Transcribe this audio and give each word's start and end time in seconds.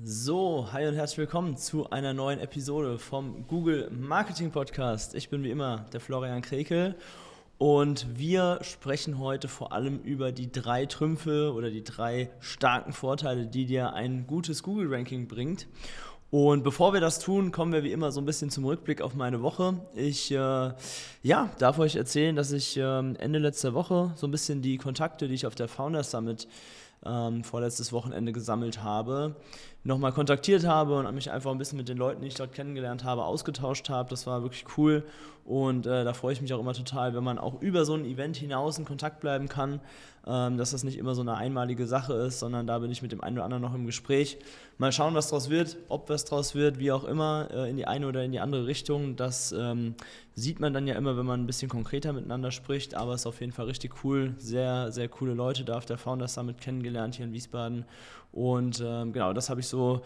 So, 0.00 0.68
hi 0.72 0.86
und 0.86 0.94
herzlich 0.94 1.18
willkommen 1.18 1.58
zu 1.58 1.90
einer 1.90 2.14
neuen 2.14 2.40
Episode 2.40 2.98
vom 2.98 3.46
Google 3.46 3.90
Marketing 3.90 4.50
Podcast. 4.50 5.14
Ich 5.14 5.28
bin 5.28 5.44
wie 5.44 5.50
immer 5.50 5.84
der 5.92 6.00
Florian 6.00 6.40
Krekel 6.40 6.94
und 7.58 8.06
wir 8.18 8.58
sprechen 8.62 9.18
heute 9.18 9.48
vor 9.48 9.74
allem 9.74 9.98
über 10.00 10.32
die 10.32 10.50
drei 10.50 10.86
Trümpfe 10.86 11.52
oder 11.52 11.70
die 11.70 11.84
drei 11.84 12.30
starken 12.40 12.94
Vorteile, 12.94 13.46
die 13.46 13.66
dir 13.66 13.92
ein 13.92 14.26
gutes 14.26 14.62
Google-Ranking 14.62 15.28
bringt. 15.28 15.68
Und 16.30 16.64
bevor 16.64 16.94
wir 16.94 17.02
das 17.02 17.18
tun, 17.18 17.52
kommen 17.52 17.74
wir 17.74 17.84
wie 17.84 17.92
immer 17.92 18.12
so 18.12 18.22
ein 18.22 18.24
bisschen 18.24 18.48
zum 18.48 18.64
Rückblick 18.64 19.02
auf 19.02 19.14
meine 19.14 19.42
Woche. 19.42 19.74
Ich 19.94 20.30
äh, 20.30 20.72
ja, 21.22 21.50
darf 21.58 21.78
euch 21.78 21.96
erzählen, 21.96 22.34
dass 22.34 22.50
ich 22.50 22.78
äh, 22.78 22.80
Ende 22.80 23.38
letzter 23.38 23.74
Woche 23.74 24.12
so 24.16 24.26
ein 24.26 24.30
bisschen 24.30 24.62
die 24.62 24.78
Kontakte, 24.78 25.28
die 25.28 25.34
ich 25.34 25.44
auf 25.44 25.54
der 25.54 25.68
Founders 25.68 26.10
Summit 26.10 26.48
ähm, 27.04 27.44
vorletztes 27.44 27.92
Wochenende 27.92 28.32
gesammelt 28.32 28.82
habe, 28.82 29.36
nochmal 29.84 30.12
kontaktiert 30.12 30.64
habe 30.64 30.96
und 30.96 31.14
mich 31.14 31.30
einfach 31.30 31.50
ein 31.50 31.58
bisschen 31.58 31.78
mit 31.78 31.88
den 31.88 31.98
Leuten, 31.98 32.20
die 32.20 32.28
ich 32.28 32.34
dort 32.34 32.52
kennengelernt 32.52 33.04
habe, 33.04 33.24
ausgetauscht 33.24 33.88
habe. 33.88 34.08
Das 34.10 34.26
war 34.26 34.42
wirklich 34.42 34.64
cool 34.76 35.04
und 35.44 35.86
äh, 35.86 36.04
da 36.04 36.12
freue 36.12 36.32
ich 36.32 36.40
mich 36.40 36.54
auch 36.54 36.60
immer 36.60 36.72
total, 36.72 37.14
wenn 37.14 37.24
man 37.24 37.38
auch 37.38 37.60
über 37.60 37.84
so 37.84 37.94
ein 37.94 38.04
Event 38.04 38.36
hinaus 38.36 38.78
in 38.78 38.84
Kontakt 38.84 39.20
bleiben 39.20 39.48
kann, 39.48 39.80
ähm, 40.24 40.56
dass 40.56 40.70
das 40.70 40.84
nicht 40.84 40.98
immer 40.98 41.16
so 41.16 41.22
eine 41.22 41.34
einmalige 41.34 41.86
Sache 41.88 42.12
ist, 42.12 42.38
sondern 42.38 42.68
da 42.68 42.78
bin 42.78 42.92
ich 42.92 43.02
mit 43.02 43.10
dem 43.10 43.20
einen 43.22 43.38
oder 43.38 43.44
anderen 43.44 43.62
noch 43.62 43.74
im 43.74 43.86
Gespräch. 43.86 44.38
Mal 44.78 44.92
schauen, 44.92 45.14
was 45.14 45.28
daraus 45.28 45.50
wird, 45.50 45.76
ob 45.88 46.08
was 46.08 46.24
daraus 46.24 46.54
wird, 46.54 46.78
wie 46.78 46.92
auch 46.92 47.02
immer, 47.02 47.48
äh, 47.52 47.68
in 47.68 47.76
die 47.76 47.86
eine 47.86 48.06
oder 48.06 48.22
in 48.22 48.30
die 48.30 48.38
andere 48.38 48.66
Richtung. 48.66 49.16
Das 49.16 49.50
ähm, 49.50 49.96
sieht 50.36 50.60
man 50.60 50.72
dann 50.72 50.86
ja 50.86 50.94
immer, 50.94 51.16
wenn 51.16 51.26
man 51.26 51.40
ein 51.40 51.46
bisschen 51.46 51.68
konkreter 51.68 52.12
miteinander 52.12 52.52
spricht, 52.52 52.94
aber 52.94 53.14
es 53.14 53.22
ist 53.22 53.26
auf 53.26 53.40
jeden 53.40 53.52
Fall 53.52 53.66
richtig 53.66 54.04
cool. 54.04 54.34
Sehr, 54.38 54.92
sehr 54.92 55.08
coole 55.08 55.34
Leute 55.34 55.64
da 55.64 55.76
auf 55.76 55.86
der 55.86 55.98
Founders 55.98 56.34
Summit 56.34 56.60
kennengelernt 56.60 57.16
hier 57.16 57.26
in 57.26 57.32
Wiesbaden 57.32 57.84
und 58.32 58.82
ähm, 58.82 59.12
genau, 59.12 59.34
das 59.34 59.50
habe 59.50 59.60
ich 59.60 59.68
so, 59.68 60.00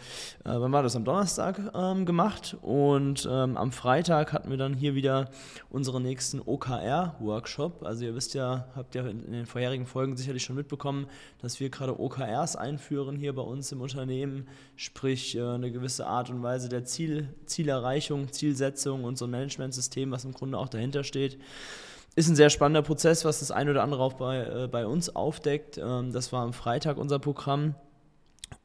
äh, 0.45 0.51
wann 0.51 0.73
war 0.73 0.83
das? 0.83 0.97
Am 0.97 1.05
Donnerstag 1.05 1.61
ähm, 1.75 2.05
gemacht. 2.05 2.57
Und 2.61 3.27
ähm, 3.31 3.57
am 3.57 3.71
Freitag 3.71 4.33
hatten 4.33 4.51
wir 4.51 4.57
dann 4.57 4.75
hier 4.75 4.97
wieder 4.97 5.31
unseren 5.71 6.03
nächsten 6.03 6.41
OKR-Workshop. 6.41 7.85
Also 7.85 8.05
ihr 8.05 8.17
wisst 8.17 8.35
ja, 8.35 8.67
habt 8.75 8.97
ja 8.97 9.07
in 9.07 9.31
den 9.31 9.47
vorherigen 9.47 9.87
Folgen 9.87 10.17
sicherlich 10.17 10.43
schon 10.43 10.57
mitbekommen, 10.57 11.07
dass 11.41 11.61
wir 11.61 11.71
gerade 11.71 12.01
OKRs 12.01 12.57
einführen 12.57 13.15
hier 13.15 13.33
bei 13.33 13.43
uns 13.43 13.71
im 13.71 13.81
Unternehmen. 13.81 14.49
Sprich, 14.75 15.37
äh, 15.37 15.43
eine 15.43 15.71
gewisse 15.71 16.09
Art 16.09 16.29
und 16.29 16.43
Weise 16.43 16.69
der 16.69 16.85
Ziel, 16.85 17.33
Zielerreichung, 17.47 18.33
Zielsetzung 18.33 19.05
und 19.05 19.17
so 19.17 19.27
ein 19.27 19.31
Managementsystem, 19.31 20.11
was 20.11 20.25
im 20.25 20.33
Grunde 20.33 20.59
auch 20.59 20.69
dahinter 20.69 21.05
steht 21.05 21.39
ist 22.19 22.31
ein 22.31 22.37
sehr 22.37 22.49
spannender 22.49 22.81
Prozess, 22.81 23.27
was 23.27 23.41
das 23.41 23.51
ein 23.51 23.69
oder 23.69 23.83
andere 23.83 24.03
auch 24.03 24.15
bei, 24.15 24.39
äh, 24.39 24.69
bei 24.69 24.87
uns 24.87 25.15
aufdeckt. 25.15 25.77
Ähm, 25.77 26.13
das 26.13 26.33
war 26.33 26.43
am 26.45 26.55
Freitag 26.55 26.97
unser 26.97 27.19
Programm. 27.19 27.75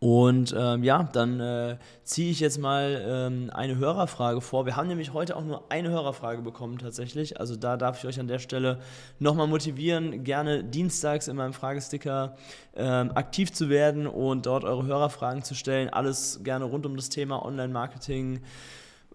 Und 0.03 0.55
ähm, 0.57 0.83
ja, 0.83 1.03
dann 1.03 1.39
äh, 1.39 1.77
ziehe 2.03 2.31
ich 2.31 2.39
jetzt 2.39 2.57
mal 2.57 3.03
ähm, 3.07 3.51
eine 3.53 3.77
Hörerfrage 3.77 4.41
vor. 4.41 4.65
Wir 4.65 4.75
haben 4.75 4.87
nämlich 4.87 5.13
heute 5.13 5.35
auch 5.35 5.43
nur 5.43 5.71
eine 5.71 5.89
Hörerfrage 5.89 6.41
bekommen 6.41 6.79
tatsächlich. 6.79 7.39
Also 7.39 7.55
da 7.55 7.77
darf 7.77 7.99
ich 7.99 8.07
euch 8.07 8.19
an 8.19 8.27
der 8.27 8.39
Stelle 8.39 8.79
nochmal 9.19 9.45
motivieren, 9.45 10.23
gerne 10.23 10.63
dienstags 10.63 11.27
in 11.27 11.35
meinem 11.35 11.53
Fragesticker 11.53 12.35
ähm, 12.75 13.11
aktiv 13.13 13.53
zu 13.53 13.69
werden 13.69 14.07
und 14.07 14.47
dort 14.47 14.63
eure 14.63 14.87
Hörerfragen 14.87 15.43
zu 15.43 15.53
stellen. 15.53 15.89
Alles 15.89 16.39
gerne 16.43 16.65
rund 16.65 16.87
um 16.87 16.95
das 16.95 17.09
Thema 17.09 17.45
Online-Marketing, 17.45 18.41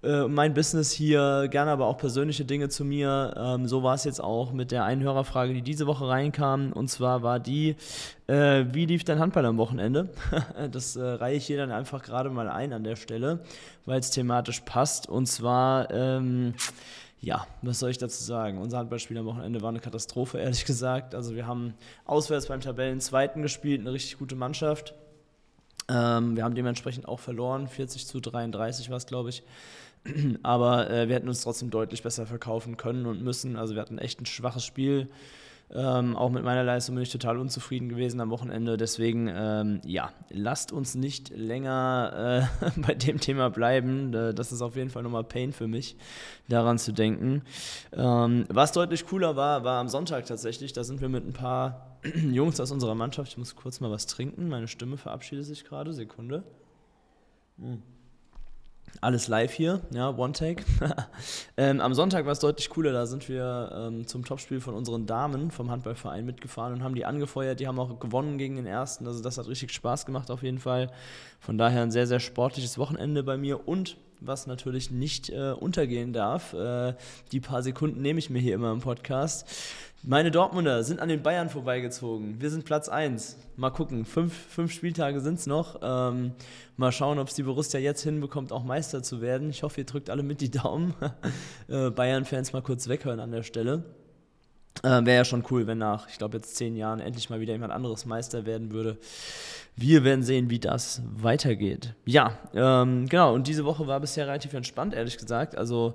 äh, 0.02 0.28
mein 0.28 0.52
Business 0.54 0.92
hier, 0.92 1.48
gerne 1.50 1.70
aber 1.70 1.86
auch 1.86 1.96
persönliche 1.96 2.44
Dinge 2.44 2.68
zu 2.68 2.84
mir. 2.84 3.34
Ähm, 3.36 3.66
so 3.66 3.82
war 3.82 3.94
es 3.94 4.04
jetzt 4.04 4.22
auch 4.22 4.52
mit 4.52 4.70
der 4.70 4.84
einen 4.84 5.02
Hörerfrage, 5.02 5.54
die 5.54 5.62
diese 5.62 5.86
Woche 5.86 6.06
reinkam. 6.06 6.72
Und 6.72 6.88
zwar 6.88 7.22
war 7.22 7.40
die, 7.40 7.76
äh, 8.26 8.64
wie 8.72 8.86
lief 8.86 9.04
dein 9.04 9.18
Handball 9.18 9.46
am 9.46 9.56
Wochenende? 9.56 10.10
das 10.70 10.96
äh, 10.96 11.02
reihe 11.02 11.36
ich 11.36 11.46
hier 11.46 11.56
dann 11.56 11.70
einfach 11.70 12.02
gerade 12.02 12.30
mal 12.30 12.48
ein 12.48 12.72
an 12.72 12.84
der 12.84 12.96
Stelle, 12.96 13.40
weil 13.86 14.00
es 14.00 14.10
thematisch 14.10 14.60
passt. 14.60 15.08
Und 15.08 15.26
zwar, 15.26 15.90
ähm, 15.90 16.54
ja, 17.20 17.46
was 17.62 17.78
soll 17.78 17.90
ich 17.90 17.98
dazu 17.98 18.22
sagen? 18.22 18.58
Unser 18.58 18.78
Handballspiel 18.78 19.16
am 19.16 19.26
Wochenende 19.26 19.62
war 19.62 19.70
eine 19.70 19.80
Katastrophe, 19.80 20.38
ehrlich 20.38 20.64
gesagt. 20.66 21.14
Also 21.14 21.34
wir 21.34 21.46
haben 21.46 21.74
auswärts 22.04 22.46
beim 22.46 22.60
Tabellenzweiten 22.60 23.40
gespielt, 23.42 23.80
eine 23.80 23.92
richtig 23.92 24.18
gute 24.18 24.36
Mannschaft. 24.36 24.94
Ähm, 25.88 26.36
wir 26.36 26.44
haben 26.44 26.54
dementsprechend 26.54 27.06
auch 27.06 27.20
verloren, 27.20 27.68
40 27.68 28.06
zu 28.06 28.20
33 28.20 28.90
war 28.90 28.96
es, 28.96 29.06
glaube 29.06 29.30
ich. 29.30 29.42
Aber 30.42 30.90
äh, 30.90 31.08
wir 31.08 31.16
hätten 31.16 31.28
uns 31.28 31.42
trotzdem 31.42 31.70
deutlich 31.70 32.02
besser 32.02 32.26
verkaufen 32.26 32.76
können 32.76 33.06
und 33.06 33.22
müssen. 33.22 33.56
Also 33.56 33.74
wir 33.74 33.82
hatten 33.82 33.98
echt 33.98 34.20
ein 34.20 34.26
schwaches 34.26 34.64
Spiel. 34.64 35.08
Ähm, 35.68 36.14
auch 36.16 36.30
mit 36.30 36.44
meiner 36.44 36.62
Leistung 36.62 36.94
bin 36.94 37.02
ich 37.02 37.10
total 37.10 37.38
unzufrieden 37.38 37.88
gewesen 37.88 38.20
am 38.20 38.30
Wochenende. 38.30 38.76
Deswegen, 38.76 39.28
ähm, 39.28 39.80
ja, 39.84 40.12
lasst 40.30 40.70
uns 40.70 40.94
nicht 40.94 41.30
länger 41.30 42.48
äh, 42.62 42.80
bei 42.86 42.94
dem 42.94 43.18
Thema 43.18 43.50
bleiben. 43.50 44.12
Das 44.12 44.52
ist 44.52 44.62
auf 44.62 44.76
jeden 44.76 44.90
Fall 44.90 45.02
nochmal 45.02 45.24
Pain 45.24 45.52
für 45.52 45.66
mich, 45.66 45.96
daran 46.48 46.78
zu 46.78 46.92
denken. 46.92 47.42
Ähm, 47.92 48.44
was 48.48 48.72
deutlich 48.72 49.06
cooler 49.06 49.34
war, 49.34 49.64
war 49.64 49.80
am 49.80 49.88
Sonntag 49.88 50.26
tatsächlich. 50.26 50.72
Da 50.72 50.84
sind 50.84 51.00
wir 51.00 51.08
mit 51.08 51.26
ein 51.26 51.32
paar 51.32 51.98
Jungs 52.14 52.60
aus 52.60 52.70
unserer 52.70 52.94
Mannschaft. 52.94 53.32
Ich 53.32 53.38
muss 53.38 53.56
kurz 53.56 53.80
mal 53.80 53.90
was 53.90 54.06
trinken. 54.06 54.48
Meine 54.48 54.68
Stimme 54.68 54.96
verabschiedet 54.96 55.46
sich 55.46 55.64
gerade. 55.64 55.92
Sekunde. 55.92 56.44
Hm 57.58 57.82
alles 59.00 59.28
live 59.28 59.52
hier, 59.52 59.80
ja, 59.92 60.10
One 60.10 60.32
Take. 60.32 60.64
ähm, 61.56 61.80
am 61.80 61.94
Sonntag 61.94 62.24
war 62.24 62.32
es 62.32 62.38
deutlich 62.38 62.70
cooler, 62.70 62.92
da 62.92 63.06
sind 63.06 63.28
wir 63.28 63.70
ähm, 63.74 64.06
zum 64.06 64.24
Topspiel 64.24 64.60
von 64.60 64.74
unseren 64.74 65.06
Damen 65.06 65.50
vom 65.50 65.70
Handballverein 65.70 66.24
mitgefahren 66.24 66.74
und 66.74 66.82
haben 66.82 66.94
die 66.94 67.04
angefeuert. 67.04 67.60
Die 67.60 67.66
haben 67.66 67.78
auch 67.78 67.98
gewonnen 68.00 68.38
gegen 68.38 68.56
den 68.56 68.66
ersten, 68.66 69.06
also 69.06 69.22
das 69.22 69.38
hat 69.38 69.48
richtig 69.48 69.72
Spaß 69.72 70.06
gemacht 70.06 70.30
auf 70.30 70.42
jeden 70.42 70.58
Fall. 70.58 70.90
Von 71.40 71.58
daher 71.58 71.82
ein 71.82 71.90
sehr, 71.90 72.06
sehr 72.06 72.20
sportliches 72.20 72.78
Wochenende 72.78 73.22
bei 73.22 73.36
mir 73.36 73.68
und 73.68 73.96
was 74.20 74.46
natürlich 74.46 74.90
nicht 74.90 75.30
äh, 75.30 75.52
untergehen 75.52 76.12
darf, 76.12 76.52
äh, 76.52 76.94
die 77.32 77.40
paar 77.40 77.62
Sekunden 77.62 78.02
nehme 78.02 78.18
ich 78.18 78.30
mir 78.30 78.38
hier 78.38 78.54
immer 78.54 78.72
im 78.72 78.80
Podcast. 78.80 79.46
Meine 80.02 80.30
Dortmunder 80.30 80.84
sind 80.84 81.00
an 81.00 81.08
den 81.08 81.22
Bayern 81.22 81.50
vorbeigezogen. 81.50 82.40
Wir 82.40 82.50
sind 82.50 82.64
Platz 82.64 82.88
1. 82.88 83.38
Mal 83.56 83.70
gucken, 83.70 84.04
fünf, 84.04 84.32
fünf 84.32 84.72
Spieltage 84.72 85.20
sind 85.20 85.40
es 85.40 85.46
noch. 85.46 85.80
Ähm, 85.82 86.32
mal 86.76 86.92
schauen, 86.92 87.18
ob 87.18 87.26
es 87.28 87.34
die 87.34 87.42
Borussia 87.42 87.80
jetzt 87.80 88.02
hinbekommt, 88.02 88.52
auch 88.52 88.62
Meister 88.62 89.02
zu 89.02 89.20
werden. 89.20 89.50
Ich 89.50 89.64
hoffe, 89.64 89.80
ihr 89.80 89.86
drückt 89.86 90.08
alle 90.08 90.22
mit 90.22 90.40
die 90.40 90.50
Daumen. 90.50 90.94
äh, 91.68 91.90
Bayern-Fans 91.90 92.52
mal 92.52 92.62
kurz 92.62 92.86
weghören 92.86 93.18
an 93.18 93.32
der 93.32 93.42
Stelle. 93.42 93.82
Äh, 94.82 95.04
Wäre 95.04 95.16
ja 95.16 95.24
schon 95.24 95.44
cool, 95.50 95.66
wenn 95.66 95.78
nach, 95.78 96.08
ich 96.08 96.18
glaube, 96.18 96.36
jetzt 96.36 96.56
zehn 96.56 96.76
Jahren 96.76 97.00
endlich 97.00 97.30
mal 97.30 97.40
wieder 97.40 97.54
jemand 97.54 97.72
anderes 97.72 98.06
Meister 98.06 98.46
werden 98.46 98.70
würde. 98.70 98.98
Wir 99.76 100.04
werden 100.04 100.22
sehen, 100.22 100.48
wie 100.48 100.58
das 100.58 101.02
weitergeht. 101.04 101.94
Ja, 102.06 102.38
ähm, 102.54 103.06
genau. 103.08 103.34
Und 103.34 103.46
diese 103.46 103.66
Woche 103.66 103.86
war 103.86 104.00
bisher 104.00 104.26
relativ 104.26 104.54
entspannt, 104.54 104.94
ehrlich 104.94 105.18
gesagt. 105.18 105.56
Also 105.56 105.94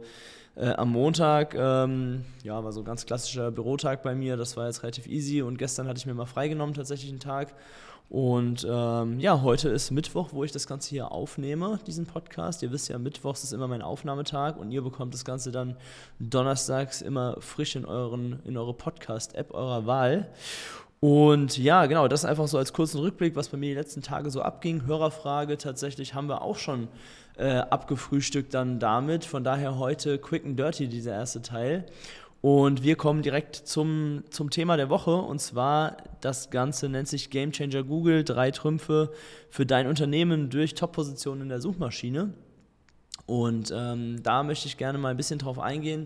äh, 0.56 0.70
am 0.70 0.90
Montag, 0.90 1.56
ähm, 1.56 2.24
ja, 2.44 2.64
war 2.64 2.72
so 2.72 2.82
ein 2.82 2.86
ganz 2.86 3.08
klassischer 3.08 3.50
Bürotag 3.50 4.04
bei 4.04 4.14
mir. 4.14 4.38
Das 4.38 4.56
war 4.56 4.68
jetzt 4.68 4.84
relativ 4.84 5.08
easy. 5.08 5.42
Und 5.42 5.58
gestern 5.58 5.88
hatte 5.88 5.98
ich 5.98 6.06
mir 6.06 6.14
mal 6.14 6.28
freigenommen, 6.28 6.76
tatsächlich 6.76 7.10
einen 7.10 7.20
Tag. 7.20 7.56
Und 8.12 8.68
ähm, 8.70 9.22
ja, 9.22 9.42
heute 9.42 9.70
ist 9.70 9.90
Mittwoch, 9.90 10.30
wo 10.34 10.44
ich 10.44 10.52
das 10.52 10.68
Ganze 10.68 10.90
hier 10.90 11.14
aufnehme, 11.14 11.80
diesen 11.88 12.06
Podcast. 12.06 12.62
Ihr 12.62 12.72
wisst 12.74 12.90
ja, 12.90 13.00
Mittwochs 13.00 13.46
ist 13.46 13.54
immer 13.54 13.70
mein 13.70 13.82
Aufnahmetag 13.82 14.58
und 14.58 14.70
ihr 14.72 14.82
bekommt 14.82 15.14
das 15.14 15.24
Ganze 15.24 15.54
dann 15.54 15.78
donnerstags 16.20 17.02
immer 17.02 17.38
frisch 17.40 17.78
in, 17.78 17.86
euren, 17.86 18.42
in 18.44 18.58
eure 18.58 18.74
Podcast-App 18.74 19.54
eurer 19.54 19.86
Wahl. 19.86 20.28
Und 21.02 21.58
ja, 21.58 21.88
genau, 21.88 22.08
das 22.08 22.26
einfach 22.26 22.48
so 22.48 22.60
als 22.60 22.74
kurzen 22.74 23.00
Rückblick, 23.00 23.36
was 23.36 23.50
bei 23.50 23.58
mir 23.58 23.70
die 23.70 23.76
letzten 23.76 24.04
Tage 24.04 24.30
so 24.30 24.44
abging. 24.44 24.86
Hörerfrage 24.86 25.58
tatsächlich 25.58 26.14
haben 26.14 26.30
wir 26.30 26.44
auch 26.44 26.58
schon 26.58 26.90
äh, 27.38 27.56
abgefrühstückt 27.56 28.54
dann 28.54 28.80
damit. 28.80 29.26
Von 29.26 29.44
daher 29.44 29.80
heute 29.80 30.20
quick 30.20 30.46
and 30.46 30.60
dirty, 30.60 30.88
dieser 30.88 31.14
erste 31.14 31.42
Teil. 31.42 31.88
Und 32.42 32.84
wir 32.84 32.98
kommen 32.98 33.24
direkt 33.24 33.56
zum, 33.56 34.24
zum 34.30 34.52
Thema 34.52 34.78
der 34.78 34.90
Woche. 34.90 35.16
Und 35.16 35.42
zwar, 35.42 35.98
das 36.22 36.52
Ganze 36.52 36.88
nennt 36.88 37.08
sich 37.08 37.32
Game 37.32 37.52
Changer 37.52 37.84
Google. 37.84 38.24
Drei 38.24 38.52
Trümpfe 38.52 39.12
für 39.50 39.66
dein 39.66 39.88
Unternehmen 39.88 40.52
durch 40.52 40.76
Top-Positionen 40.76 41.42
in 41.42 41.50
der 41.50 41.62
Suchmaschine. 41.62 42.32
Und 43.26 43.74
ähm, 43.76 44.22
da 44.22 44.44
möchte 44.44 44.68
ich 44.68 44.78
gerne 44.78 45.00
mal 45.00 45.10
ein 45.10 45.18
bisschen 45.18 45.40
drauf 45.40 45.58
eingehen, 45.58 46.06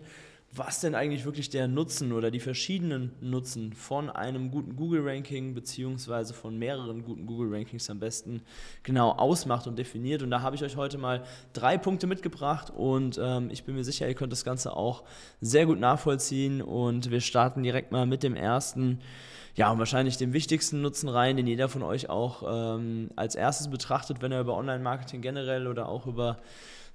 was 0.52 0.80
denn 0.80 0.96
eigentlich 0.96 1.26
wirklich 1.26 1.50
der 1.50 1.68
Nutzen 1.68 2.14
oder 2.14 2.32
die 2.32 2.40
verschiedenen 2.40 3.12
Nutzen 3.20 3.74
von 3.74 4.10
einem 4.10 4.52
guten 4.52 4.76
Google-Ranking 4.76 5.54
beziehungsweise 5.54 6.34
von 6.34 6.58
mehreren 6.58 7.04
guten 7.04 7.26
Google-Rankings 7.26 7.90
am 7.90 8.00
besten 8.00 8.42
genau 8.84 9.12
ausmacht 9.12 9.68
und 9.68 9.78
definiert. 9.78 10.24
Und 10.24 10.32
da 10.32 10.42
habe 10.42 10.56
ich 10.56 10.64
euch 10.64 10.78
heute 10.78 10.98
mal 10.98 11.24
drei 11.54 11.78
Punkte 11.78 12.08
mitgebracht 12.08 12.72
und 12.76 13.20
ähm, 13.22 13.50
ich 13.52 13.66
bin 13.66 13.76
mir 13.76 13.84
sicher, 13.84 14.08
ihr 14.08 14.14
könnt 14.14 14.32
das 14.32 14.46
Ganze 14.46 14.76
auch 14.76 15.04
sehr 15.42 15.66
gut 15.66 15.80
nachvollziehen 15.80 16.62
und 16.62 17.12
wir 17.12 17.20
starten 17.22 17.64
direkt 17.64 17.92
mal 17.92 18.06
mit 18.06 18.24
dem 18.24 18.36
ersten 18.36 19.00
ja, 19.56 19.72
und 19.72 19.80
wahrscheinlich 19.80 20.18
den 20.18 20.34
wichtigsten 20.34 20.82
Nutzen 20.82 21.08
rein, 21.08 21.38
den 21.38 21.48
jeder 21.48 21.70
von 21.70 21.82
euch 21.82 22.10
auch 22.10 22.44
ähm, 22.78 23.10
als 23.16 23.36
erstes 23.36 23.70
betrachtet, 23.70 24.22
wenn 24.22 24.34
er 24.34 24.42
über 24.42 24.58
Online-Marketing 24.58 25.22
generell 25.22 25.68
oder 25.68 25.88
auch 25.88 26.08
über 26.08 26.38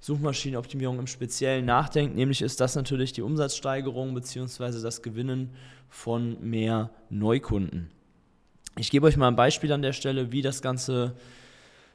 Suchmaschinenoptimierung 0.01 0.99
im 0.99 1.07
Speziellen 1.07 1.65
nachdenkt, 1.65 2.15
nämlich 2.15 2.41
ist 2.41 2.59
das 2.59 2.75
natürlich 2.75 3.13
die 3.13 3.21
Umsatzsteigerung 3.21 4.13
bzw. 4.13 4.81
das 4.81 5.01
Gewinnen 5.01 5.51
von 5.89 6.37
mehr 6.41 6.89
Neukunden. 7.09 7.89
Ich 8.77 8.89
gebe 8.89 9.05
euch 9.05 9.17
mal 9.17 9.27
ein 9.27 9.35
Beispiel 9.35 9.71
an 9.71 9.81
der 9.81 9.93
Stelle, 9.93 10.31
wie 10.31 10.41
das 10.41 10.61
Ganze 10.61 11.13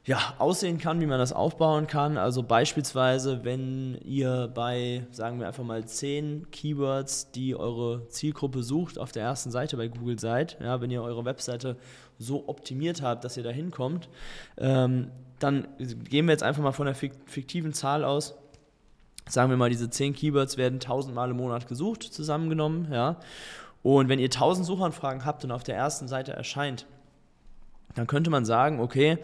ja, 0.05 0.35
aussehen 0.37 0.77
kann, 0.77 1.01
wie 1.01 1.05
man 1.05 1.19
das 1.19 1.33
aufbauen 1.33 1.85
kann. 1.85 2.17
Also 2.17 2.41
beispielsweise, 2.41 3.43
wenn 3.43 3.97
ihr 4.05 4.49
bei, 4.53 5.05
sagen 5.11 5.39
wir 5.39 5.47
einfach 5.47 5.65
mal, 5.65 5.85
zehn 5.85 6.49
Keywords, 6.49 7.31
die 7.31 7.57
eure 7.57 8.07
Zielgruppe 8.07 8.63
sucht, 8.63 8.97
auf 8.97 9.11
der 9.11 9.23
ersten 9.23 9.51
Seite 9.51 9.75
bei 9.75 9.89
Google 9.89 10.17
seid, 10.17 10.57
ja, 10.61 10.79
wenn 10.79 10.91
ihr 10.91 11.03
eure 11.03 11.25
Webseite 11.25 11.75
so 12.19 12.47
optimiert 12.47 13.01
habt, 13.01 13.23
dass 13.23 13.37
ihr 13.37 13.43
da 13.43 13.49
hinkommt, 13.49 14.09
ähm, 14.57 15.11
dann 15.39 15.67
gehen 15.77 16.25
wir 16.25 16.31
jetzt 16.31 16.43
einfach 16.43 16.63
mal 16.63 16.71
von 16.71 16.87
der 16.87 16.95
fiktiven 16.95 17.73
Zahl 17.73 18.03
aus. 18.03 18.35
Sagen 19.29 19.49
wir 19.49 19.57
mal, 19.57 19.69
diese 19.69 19.89
10 19.89 20.13
Keywords 20.13 20.57
werden 20.57 20.75
1000 20.75 21.13
Mal 21.13 21.31
im 21.31 21.37
Monat 21.37 21.67
gesucht, 21.67 22.03
zusammengenommen. 22.03 22.91
Ja? 22.91 23.17
Und 23.83 24.09
wenn 24.09 24.19
ihr 24.19 24.25
1000 24.25 24.65
Suchanfragen 24.65 25.25
habt 25.25 25.43
und 25.43 25.51
auf 25.51 25.63
der 25.63 25.75
ersten 25.75 26.07
Seite 26.07 26.33
erscheint, 26.33 26.87
dann 27.95 28.07
könnte 28.07 28.29
man 28.29 28.45
sagen, 28.45 28.79
okay, 28.79 29.17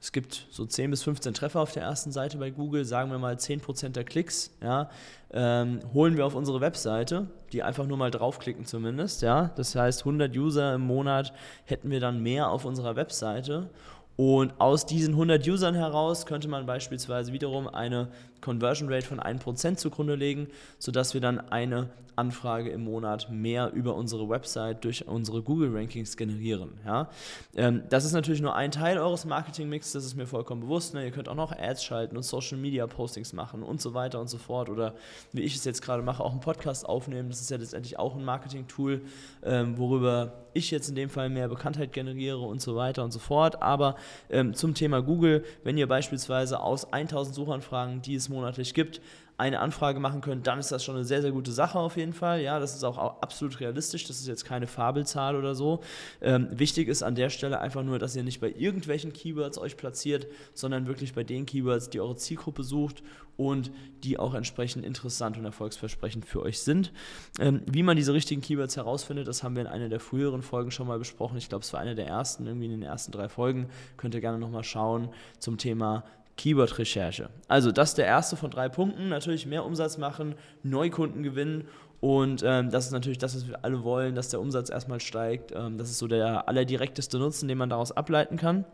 es 0.00 0.12
gibt 0.12 0.46
so 0.50 0.64
10 0.64 0.90
bis 0.90 1.02
15 1.02 1.34
Treffer 1.34 1.60
auf 1.60 1.72
der 1.72 1.82
ersten 1.82 2.12
Seite 2.12 2.38
bei 2.38 2.50
Google, 2.50 2.84
sagen 2.84 3.10
wir 3.10 3.18
mal 3.18 3.34
10% 3.34 3.90
der 3.90 4.04
Klicks, 4.04 4.56
ja, 4.62 4.90
ähm, 5.32 5.80
holen 5.92 6.16
wir 6.16 6.24
auf 6.24 6.34
unsere 6.34 6.60
Webseite, 6.60 7.26
die 7.52 7.62
einfach 7.64 7.86
nur 7.86 7.96
mal 7.96 8.10
draufklicken 8.10 8.64
zumindest, 8.64 9.22
ja. 9.22 9.50
Das 9.56 9.74
heißt, 9.74 10.00
100 10.00 10.36
User 10.36 10.74
im 10.74 10.82
Monat 10.82 11.32
hätten 11.64 11.90
wir 11.90 12.00
dann 12.00 12.22
mehr 12.22 12.48
auf 12.50 12.64
unserer 12.64 12.94
Webseite 12.94 13.70
und 14.18 14.60
aus 14.60 14.84
diesen 14.84 15.14
100 15.14 15.46
Usern 15.46 15.74
heraus 15.76 16.26
könnte 16.26 16.48
man 16.48 16.66
beispielsweise 16.66 17.32
wiederum 17.32 17.68
eine 17.68 18.08
Conversion 18.40 18.92
Rate 18.92 19.06
von 19.06 19.20
1% 19.20 19.76
zugrunde 19.76 20.14
legen, 20.14 20.48
sodass 20.78 21.14
wir 21.14 21.20
dann 21.20 21.38
eine 21.50 21.90
Anfrage 22.18 22.70
im 22.70 22.82
Monat 22.82 23.30
mehr 23.30 23.72
über 23.72 23.94
unsere 23.94 24.28
Website 24.28 24.84
durch 24.84 25.06
unsere 25.06 25.40
Google 25.40 25.74
Rankings 25.74 26.16
generieren. 26.16 26.72
Ja? 26.84 27.08
Ähm, 27.54 27.84
das 27.88 28.04
ist 28.04 28.12
natürlich 28.12 28.42
nur 28.42 28.56
ein 28.56 28.72
Teil 28.72 28.98
eures 28.98 29.24
Marketing-Mix, 29.24 29.92
das 29.92 30.04
ist 30.04 30.16
mir 30.16 30.26
vollkommen 30.26 30.62
bewusst. 30.62 30.94
Ne? 30.94 31.04
Ihr 31.04 31.12
könnt 31.12 31.28
auch 31.28 31.36
noch 31.36 31.52
Ads 31.52 31.84
schalten 31.84 32.16
und 32.16 32.24
Social 32.24 32.58
Media 32.58 32.86
Postings 32.86 33.32
machen 33.32 33.62
und 33.62 33.80
so 33.80 33.94
weiter 33.94 34.20
und 34.20 34.28
so 34.28 34.36
fort. 34.36 34.68
Oder 34.68 34.94
wie 35.32 35.42
ich 35.42 35.54
es 35.54 35.64
jetzt 35.64 35.80
gerade 35.80 36.02
mache, 36.02 36.22
auch 36.22 36.32
einen 36.32 36.40
Podcast 36.40 36.86
aufnehmen. 36.86 37.28
Das 37.28 37.40
ist 37.40 37.50
ja 37.50 37.56
letztendlich 37.56 37.98
auch 37.98 38.16
ein 38.16 38.24
Marketing-Tool, 38.24 39.02
ähm, 39.44 39.78
worüber 39.78 40.44
ich 40.54 40.70
jetzt 40.72 40.88
in 40.88 40.96
dem 40.96 41.08
Fall 41.08 41.28
mehr 41.28 41.48
Bekanntheit 41.48 41.92
generiere 41.92 42.40
und 42.40 42.60
so 42.60 42.74
weiter 42.74 43.04
und 43.04 43.12
so 43.12 43.20
fort. 43.20 43.62
Aber 43.62 43.94
ähm, 44.28 44.54
zum 44.54 44.74
Thema 44.74 45.02
Google, 45.02 45.44
wenn 45.62 45.78
ihr 45.78 45.86
beispielsweise 45.86 46.60
aus 46.60 46.92
1000 46.92 47.34
Suchanfragen, 47.34 48.02
die 48.02 48.16
es 48.16 48.27
monatlich 48.28 48.74
gibt, 48.74 49.00
eine 49.38 49.60
Anfrage 49.60 50.00
machen 50.00 50.20
könnt, 50.20 50.48
dann 50.48 50.58
ist 50.58 50.72
das 50.72 50.84
schon 50.84 50.96
eine 50.96 51.04
sehr, 51.04 51.22
sehr 51.22 51.30
gute 51.30 51.52
Sache 51.52 51.78
auf 51.78 51.96
jeden 51.96 52.12
Fall. 52.12 52.40
Ja, 52.40 52.58
das 52.58 52.74
ist 52.74 52.82
auch 52.82 52.98
absolut 53.22 53.60
realistisch. 53.60 54.04
Das 54.04 54.18
ist 54.18 54.26
jetzt 54.26 54.44
keine 54.44 54.66
Fabelzahl 54.66 55.36
oder 55.36 55.54
so. 55.54 55.80
Ähm, 56.20 56.48
wichtig 56.50 56.88
ist 56.88 57.04
an 57.04 57.14
der 57.14 57.30
Stelle 57.30 57.60
einfach 57.60 57.84
nur, 57.84 58.00
dass 58.00 58.16
ihr 58.16 58.24
nicht 58.24 58.40
bei 58.40 58.50
irgendwelchen 58.50 59.12
Keywords 59.12 59.56
euch 59.56 59.76
platziert, 59.76 60.26
sondern 60.54 60.88
wirklich 60.88 61.14
bei 61.14 61.22
den 61.22 61.46
Keywords, 61.46 61.88
die 61.88 62.00
eure 62.00 62.16
Zielgruppe 62.16 62.64
sucht 62.64 63.04
und 63.36 63.70
die 64.02 64.18
auch 64.18 64.34
entsprechend 64.34 64.84
interessant 64.84 65.38
und 65.38 65.44
erfolgsversprechend 65.44 66.26
für 66.26 66.42
euch 66.42 66.58
sind. 66.58 66.92
Ähm, 67.38 67.62
wie 67.64 67.84
man 67.84 67.96
diese 67.96 68.12
richtigen 68.12 68.40
Keywords 68.40 68.76
herausfindet, 68.76 69.28
das 69.28 69.44
haben 69.44 69.54
wir 69.54 69.62
in 69.62 69.68
einer 69.68 69.88
der 69.88 70.00
früheren 70.00 70.42
Folgen 70.42 70.72
schon 70.72 70.88
mal 70.88 70.98
besprochen. 70.98 71.38
Ich 71.38 71.48
glaube, 71.48 71.62
es 71.62 71.72
war 71.72 71.78
eine 71.78 71.94
der 71.94 72.08
ersten, 72.08 72.44
irgendwie 72.44 72.66
in 72.66 72.72
den 72.72 72.82
ersten 72.82 73.12
drei 73.12 73.28
Folgen. 73.28 73.68
Könnt 73.96 74.16
ihr 74.16 74.20
gerne 74.20 74.40
nochmal 74.40 74.64
schauen 74.64 75.10
zum 75.38 75.58
Thema 75.58 76.02
Keyword-Recherche. 76.38 77.28
Also 77.48 77.70
das 77.70 77.90
ist 77.90 77.98
der 77.98 78.06
erste 78.06 78.36
von 78.36 78.50
drei 78.50 78.70
Punkten. 78.70 79.10
Natürlich 79.10 79.44
mehr 79.44 79.64
Umsatz 79.64 79.98
machen, 79.98 80.36
Neukunden 80.62 81.22
gewinnen 81.22 81.68
und 82.00 82.44
ähm, 82.46 82.70
das 82.70 82.86
ist 82.86 82.92
natürlich 82.92 83.18
das, 83.18 83.34
was 83.34 83.48
wir 83.48 83.64
alle 83.64 83.82
wollen, 83.82 84.14
dass 84.14 84.28
der 84.28 84.40
Umsatz 84.40 84.70
erstmal 84.70 85.00
steigt. 85.00 85.52
Ähm, 85.54 85.78
das 85.78 85.90
ist 85.90 85.98
so 85.98 86.06
der 86.06 86.48
allerdirekteste 86.48 87.18
Nutzen, 87.18 87.48
den 87.48 87.58
man 87.58 87.70
daraus 87.70 87.92
ableiten 87.92 88.36
kann. 88.36 88.64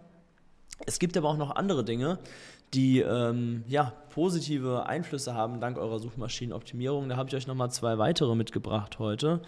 Es 0.87 0.99
gibt 0.99 1.16
aber 1.16 1.31
auch 1.31 1.37
noch 1.37 1.56
andere 1.56 1.84
Dinge, 1.84 2.19
die 2.75 3.00
ähm, 3.00 3.64
ja, 3.66 3.94
positive 4.11 4.87
Einflüsse 4.87 5.34
haben 5.34 5.61
dank 5.61 5.78
eurer 5.78 6.00
Suchmaschinenoptimierung. 6.00 7.08
Da 7.08 7.16
habe 7.16 7.28
ich 7.28 7.37
euch 7.37 7.46
nochmal 7.46 7.70
zwei 7.70 7.96
weitere 7.96 8.34
mitgebracht 8.34 8.99
heute. 8.99 9.40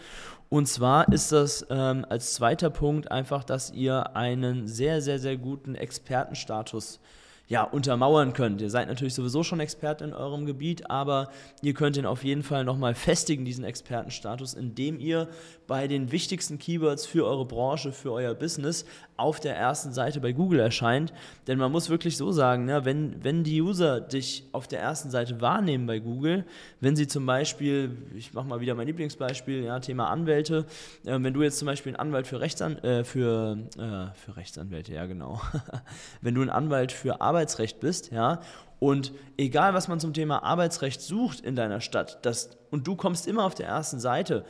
Und 0.48 0.68
zwar 0.68 1.12
ist 1.12 1.32
das 1.32 1.66
ähm, 1.68 2.06
als 2.08 2.34
zweiter 2.34 2.70
Punkt 2.70 3.10
einfach, 3.10 3.44
dass 3.44 3.72
ihr 3.72 4.16
einen 4.16 4.68
sehr, 4.68 5.02
sehr, 5.02 5.18
sehr 5.18 5.36
guten 5.36 5.74
Expertenstatus 5.74 7.00
habt 7.02 7.25
ja, 7.48 7.62
untermauern 7.62 8.32
könnt. 8.32 8.60
Ihr 8.60 8.70
seid 8.70 8.88
natürlich 8.88 9.14
sowieso 9.14 9.42
schon 9.42 9.60
Experte 9.60 10.04
in 10.04 10.12
eurem 10.12 10.46
Gebiet, 10.46 10.90
aber 10.90 11.30
ihr 11.62 11.74
könnt 11.74 11.96
ihn 11.96 12.06
auf 12.06 12.24
jeden 12.24 12.42
Fall 12.42 12.64
nochmal 12.64 12.94
festigen, 12.94 13.44
diesen 13.44 13.64
Expertenstatus, 13.64 14.54
indem 14.54 14.98
ihr 14.98 15.28
bei 15.66 15.88
den 15.88 16.12
wichtigsten 16.12 16.58
Keywords 16.58 17.06
für 17.06 17.24
eure 17.26 17.44
Branche, 17.44 17.92
für 17.92 18.12
euer 18.12 18.34
Business 18.34 18.84
auf 19.16 19.40
der 19.40 19.56
ersten 19.56 19.92
Seite 19.92 20.20
bei 20.20 20.32
Google 20.32 20.60
erscheint. 20.60 21.12
Denn 21.46 21.58
man 21.58 21.72
muss 21.72 21.88
wirklich 21.88 22.16
so 22.16 22.32
sagen, 22.32 22.64
ne, 22.64 22.84
wenn, 22.84 23.22
wenn 23.24 23.44
die 23.44 23.62
User 23.62 24.00
dich 24.00 24.44
auf 24.52 24.68
der 24.68 24.80
ersten 24.80 25.10
Seite 25.10 25.40
wahrnehmen 25.40 25.86
bei 25.86 25.98
Google, 25.98 26.44
wenn 26.80 26.96
sie 26.96 27.06
zum 27.06 27.26
Beispiel, 27.26 27.96
ich 28.14 28.34
mache 28.34 28.46
mal 28.46 28.60
wieder 28.60 28.74
mein 28.74 28.86
Lieblingsbeispiel, 28.86 29.64
ja, 29.64 29.80
Thema 29.80 30.10
Anwälte, 30.10 30.66
äh, 31.04 31.18
wenn 31.20 31.32
du 31.32 31.42
jetzt 31.42 31.58
zum 31.58 31.66
Beispiel 31.66 31.92
ein 31.92 31.96
Anwalt 31.96 32.26
für, 32.26 32.40
Rechtsan 32.40 32.78
äh, 32.78 33.04
für, 33.04 33.58
äh, 33.78 34.14
für 34.14 34.36
Rechtsanwälte, 34.36 34.94
ja 34.94 35.06
genau, 35.06 35.40
wenn 36.20 36.34
du 36.34 36.42
ein 36.42 36.50
Anwalt 36.50 36.92
für 36.92 37.20
Arbeitsrecht 37.36 37.80
bist, 37.80 38.12
ja, 38.12 38.40
und 38.78 39.12
egal, 39.36 39.74
was 39.74 39.88
man 39.88 40.00
zum 40.00 40.14
Thema 40.14 40.42
Arbeitsrecht 40.42 41.02
sucht 41.02 41.40
in 41.40 41.54
deiner 41.54 41.82
Stadt, 41.82 42.18
das, 42.22 42.56
und 42.70 42.86
du 42.86 42.96
kommst 42.96 43.26
immer 43.26 43.44
auf 43.44 43.54
der 43.54 43.66
ersten 43.66 44.00
Seite, 44.00 44.44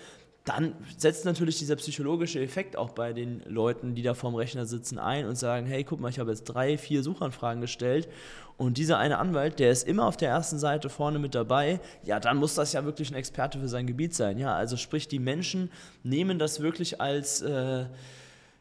dann 0.45 0.75
setzt 0.97 1.25
natürlich 1.25 1.59
dieser 1.59 1.75
psychologische 1.75 2.41
Effekt 2.41 2.77
auch 2.77 2.91
bei 2.91 3.13
den 3.13 3.43
Leuten, 3.47 3.97
die 3.97 4.03
da 4.03 4.15
vorm 4.15 4.37
Rechner 4.37 4.67
sitzen, 4.67 5.01
ein 5.01 5.27
und 5.27 5.35
sagen, 5.35 5.67
hey, 5.67 5.83
guck 5.83 5.99
mal, 5.99 6.11
ich 6.11 6.21
habe 6.21 6.31
jetzt 6.31 6.45
drei, 6.45 6.79
vier 6.79 7.03
Suchanfragen 7.03 7.61
gestellt 7.61 8.09
und 8.57 8.79
dieser 8.79 8.99
eine 8.99 9.19
Anwalt, 9.19 9.59
der 9.59 9.73
ist 9.73 9.89
immer 9.89 10.07
auf 10.07 10.17
der 10.17 10.29
ersten 10.29 10.61
Seite 10.61 10.89
vorne 10.89 11.19
mit 11.19 11.35
dabei, 11.35 11.81
ja, 12.05 12.21
dann 12.21 12.37
muss 12.37 12.55
das 12.55 12.73
ja 12.73 12.85
wirklich 12.85 13.11
ein 13.11 13.17
Experte 13.17 13.59
für 13.59 13.69
sein 13.69 13.89
Gebiet 13.89 14.15
sein. 14.15 14.39
Ja, 14.39 14.55
also 14.55 14.77
sprich, 14.77 15.09
die 15.09 15.19
Menschen 15.19 15.73
nehmen 16.05 16.39
das 16.39 16.61
wirklich 16.61 17.01
als... 17.01 17.43
Äh, 17.43 17.87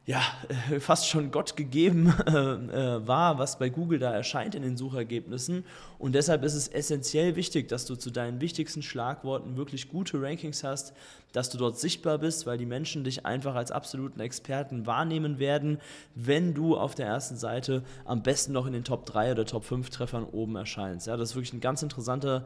ja, 0.07 0.21
äh, 0.69 0.79
fast 0.79 1.09
schon 1.09 1.31
Gott 1.31 1.55
gegeben 1.55 2.13
äh, 2.27 2.31
äh, 2.31 3.07
war, 3.07 3.39
was 3.39 3.57
bei 3.57 3.69
Google 3.69 3.97
da 3.97 4.13
erscheint 4.13 4.53
in 4.53 4.61
den 4.61 4.77
Suchergebnissen. 4.77 5.65
Und 5.97 6.13
deshalb 6.13 6.43
ist 6.43 6.53
es 6.53 6.67
essentiell 6.67 7.35
wichtig, 7.35 7.67
dass 7.69 7.85
du 7.85 7.95
zu 7.95 8.11
deinen 8.11 8.39
wichtigsten 8.39 8.83
Schlagworten 8.83 9.57
wirklich 9.57 9.89
gute 9.89 10.21
Rankings 10.21 10.63
hast, 10.63 10.93
dass 11.31 11.49
du 11.49 11.57
dort 11.57 11.79
sichtbar 11.79 12.19
bist, 12.19 12.45
weil 12.45 12.57
die 12.57 12.67
Menschen 12.67 13.03
dich 13.03 13.25
einfach 13.25 13.55
als 13.55 13.71
absoluten 13.71 14.19
Experten 14.19 14.85
wahrnehmen 14.85 15.39
werden, 15.39 15.79
wenn 16.13 16.53
du 16.53 16.77
auf 16.77 16.93
der 16.93 17.07
ersten 17.07 17.35
Seite 17.35 17.83
am 18.05 18.21
besten 18.21 18.53
noch 18.53 18.67
in 18.67 18.73
den 18.73 18.83
Top 18.83 19.05
3 19.07 19.31
oder 19.31 19.45
Top 19.45 19.65
5 19.65 19.89
Treffern 19.89 20.23
oben 20.23 20.55
erscheinst. 20.55 21.07
Ja, 21.07 21.17
das 21.17 21.31
ist 21.31 21.35
wirklich 21.35 21.53
ein 21.53 21.61
ganz 21.61 21.81
interessanter 21.81 22.45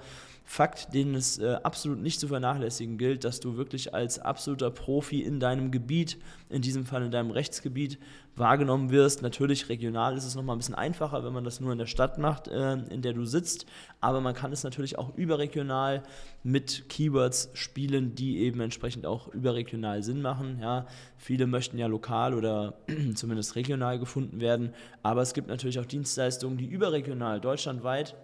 Fakt, 0.52 0.96
den 0.96 1.14
es 1.14 1.38
äh, 1.38 1.60
absolut 1.62 2.00
nicht 2.00 2.20
zu 2.20 2.28
vernachlässigen 2.28 2.98
gilt, 2.98 3.24
dass 3.24 3.40
du 3.40 3.56
wirklich 3.56 3.94
als 3.94 4.18
absoluter 4.18 4.72
Profi 4.72 5.22
in 5.22 5.40
deinem 5.40 5.70
Gebiet, 5.70 6.18
in 6.50 6.64
diesem 6.64 6.88
Fall 6.88 7.04
in 7.04 7.12
deinem 7.12 7.30
Rechtsgebiet, 7.50 7.98
wahrgenommen 8.36 8.92
wirst. 8.92 9.24
Natürlich 9.24 9.70
regional 9.70 10.16
ist 10.16 10.24
es 10.24 10.36
nochmal 10.36 10.56
ein 10.56 10.60
bisschen 10.60 10.76
einfacher, 10.76 11.24
wenn 11.24 11.34
man 11.34 11.44
das 11.44 11.60
nur 11.60 11.72
in 11.72 11.80
der 11.80 11.88
Stadt 11.88 12.20
macht, 12.20 12.48
äh, 12.48 12.74
in 12.74 13.02
der 13.02 13.14
du 13.14 13.26
sitzt, 13.26 13.66
aber 14.02 14.22
man 14.22 14.36
kann 14.36 14.54
es 14.54 14.64
natürlich 14.64 15.00
auch 15.00 15.18
überregional 15.18 16.04
mit 16.44 16.88
Keywords 16.90 17.50
spielen, 17.54 18.14
die 18.14 18.38
eben 18.40 18.62
entsprechend 18.62 19.08
auch 19.08 19.28
überregional 19.30 20.04
Sinn 20.04 20.22
machen. 20.22 20.60
Ja, 20.62 20.86
viele 21.18 21.48
möchten 21.48 21.80
ja 21.80 21.88
lokal 21.88 22.36
oder 22.36 22.76
zumindest 23.16 23.56
regional 23.56 23.98
gefunden 23.98 24.40
werden, 24.40 24.74
aber 25.02 25.24
es 25.24 25.34
gibt 25.34 25.48
natürlich 25.48 25.80
auch 25.80 25.86
Dienstleistungen, 25.86 26.58
die 26.58 26.68
überregional 26.68 27.42
deutschlandweit 27.42 28.16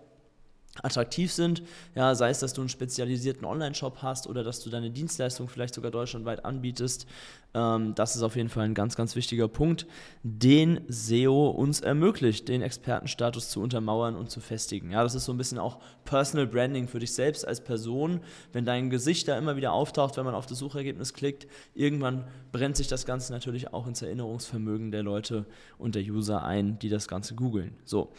attraktiv 0.84 1.32
sind. 1.32 1.63
Ja, 1.96 2.15
sei 2.15 2.29
es, 2.29 2.39
dass 2.39 2.53
du 2.53 2.62
einen 2.62 2.70
spezialisierten 2.70 3.46
Online-Shop 3.46 4.00
hast 4.01 4.27
oder 4.27 4.44
dass 4.44 4.62
du 4.62 4.70
deine 4.70 4.91
Dienstleistung 4.91 5.48
vielleicht 5.48 5.74
sogar 5.74 5.91
deutschlandweit 5.91 6.46
anbietest. 6.46 7.08
Ähm, 7.53 7.96
das 7.96 8.15
ist 8.15 8.22
auf 8.22 8.36
jeden 8.36 8.50
Fall 8.50 8.65
ein 8.65 8.74
ganz, 8.74 8.96
ganz 8.96 9.15
wichtiger 9.15 9.48
Punkt, 9.48 9.88
den 10.24 10.82
SEO 10.88 11.50
uns 11.50 11.79
ermöglicht, 11.79 12.48
den 12.50 12.62
Expertenstatus 12.62 13.50
zu 13.50 13.62
untermauern 13.62 14.15
und 14.15 14.29
zu 14.29 14.41
festigen. 14.41 14.91
Ja, 14.91 15.03
das 15.03 15.15
ist 15.15 15.25
so 15.25 15.34
ein 15.34 15.38
bisschen 15.38 15.58
auch 15.58 15.79
Personal 16.03 16.48
Branding 16.48 16.88
für 16.88 17.00
dich 17.00 17.13
selbst 17.13 17.48
als 17.48 17.63
Person. 17.63 18.20
Wenn 18.51 18.65
dein 18.65 18.89
Gesicht 18.89 19.27
da 19.27 19.38
immer 19.38 19.55
wieder 19.55 19.72
auftaucht, 19.72 20.17
wenn 20.17 20.25
man 20.25 20.36
auf 20.36 20.46
das 20.46 20.60
Suchergebnis 20.60 21.13
klickt, 21.13 21.48
irgendwann 21.74 22.25
brennt 22.51 22.75
sich 22.75 22.88
das 22.88 23.05
Ganze 23.05 23.32
natürlich 23.32 23.74
auch 23.74 23.88
ins 23.88 24.01
Erinnerungsvermögen 24.01 24.91
der 24.91 25.03
Leute 25.03 25.46
und 25.77 25.96
der 25.96 26.03
User 26.03 26.44
ein, 26.44 26.77
die 26.79 26.89
das 26.89 27.08
Ganze 27.08 27.36
googeln. 27.36 27.75
So. 27.86 28.12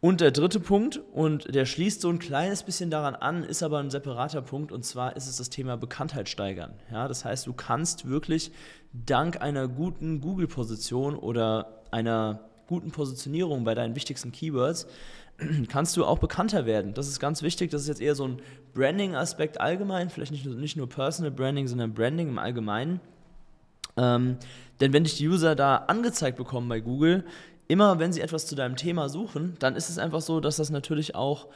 Und 0.00 0.20
der 0.20 0.30
dritte 0.30 0.60
Punkt, 0.60 1.00
und 1.12 1.54
der 1.54 1.64
schließt 1.64 2.02
so 2.02 2.10
ein 2.10 2.18
kleines 2.18 2.62
bisschen 2.62 2.90
daran 2.90 3.14
an, 3.14 3.44
ist 3.44 3.62
aber 3.62 3.78
ein 3.78 3.90
separater 3.90 4.42
Punkt, 4.42 4.70
und 4.70 4.84
zwar 4.84 5.16
ist 5.16 5.26
es 5.26 5.38
das 5.38 5.48
Thema 5.48 5.76
Bekanntheit 5.76 6.28
steigern. 6.28 6.74
Ja, 6.92 7.08
das 7.08 7.24
heißt, 7.24 7.46
du 7.46 7.54
kannst 7.54 8.08
wirklich 8.08 8.52
dank 8.92 9.40
einer 9.40 9.68
guten 9.68 10.20
Google-Position 10.20 11.16
oder 11.16 11.82
einer 11.90 12.40
guten 12.66 12.90
Positionierung 12.90 13.64
bei 13.64 13.74
deinen 13.74 13.96
wichtigsten 13.96 14.32
Keywords, 14.32 14.86
kannst 15.68 15.96
du 15.96 16.04
auch 16.04 16.18
bekannter 16.18 16.66
werden. 16.66 16.94
Das 16.94 17.08
ist 17.08 17.20
ganz 17.20 17.42
wichtig. 17.42 17.70
Das 17.70 17.82
ist 17.82 17.88
jetzt 17.88 18.00
eher 18.00 18.14
so 18.14 18.26
ein 18.26 18.42
Branding-Aspekt 18.74 19.60
allgemein, 19.60 20.10
vielleicht 20.10 20.32
nicht, 20.32 20.46
nicht 20.46 20.76
nur 20.76 20.88
Personal 20.88 21.30
Branding, 21.30 21.68
sondern 21.68 21.94
Branding 21.94 22.28
im 22.28 22.38
Allgemeinen. 22.38 23.00
Ähm, 23.96 24.36
denn 24.80 24.92
wenn 24.92 25.04
dich 25.04 25.16
die 25.16 25.28
User 25.28 25.54
da 25.54 25.76
angezeigt 25.76 26.36
bekommen 26.36 26.68
bei 26.68 26.80
Google, 26.80 27.24
immer 27.68 27.98
wenn 27.98 28.12
sie 28.12 28.20
etwas 28.20 28.46
zu 28.46 28.54
deinem 28.54 28.76
Thema 28.76 29.08
suchen, 29.08 29.56
dann 29.58 29.76
ist 29.76 29.88
es 29.88 29.98
einfach 29.98 30.20
so, 30.20 30.40
dass 30.40 30.56
das 30.56 30.70
natürlich 30.70 31.14
auch 31.14 31.46